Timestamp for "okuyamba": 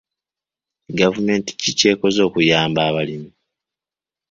2.27-2.79